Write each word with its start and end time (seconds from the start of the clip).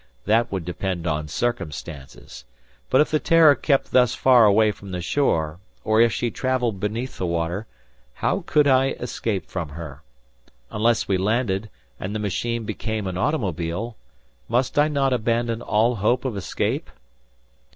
That 0.25 0.51
would 0.51 0.65
depend 0.65 1.05
on 1.05 1.27
circumstances! 1.27 2.43
But 2.89 3.01
if 3.01 3.11
the 3.11 3.19
"Terror" 3.19 3.53
kept 3.53 3.91
thus 3.91 4.15
far 4.15 4.45
away 4.45 4.71
from 4.71 4.89
the 4.89 4.99
shore, 4.99 5.59
or 5.83 6.01
if 6.01 6.11
she 6.11 6.31
traveled 6.31 6.79
beneath 6.79 7.19
the 7.19 7.25
water, 7.27 7.67
how 8.15 8.43
could 8.47 8.65
I 8.67 8.93
escape 8.93 9.45
from 9.45 9.69
her? 9.69 10.01
Unless 10.71 11.07
we 11.07 11.17
landed, 11.19 11.69
and 11.99 12.15
the 12.15 12.19
machine 12.19 12.63
became 12.63 13.05
an 13.05 13.15
automobile, 13.15 13.95
must 14.49 14.79
I 14.79 14.87
not 14.87 15.13
abandon 15.13 15.61
all 15.61 15.97
hope 15.97 16.25
of 16.25 16.35
escape? 16.35 16.89